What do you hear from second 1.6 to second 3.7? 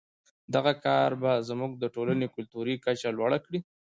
د ټولنې کلتوري کچه لوړه کړي.